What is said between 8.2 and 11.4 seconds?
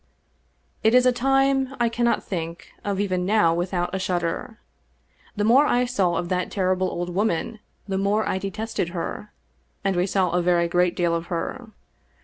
I detested her, and we saw a very great deal of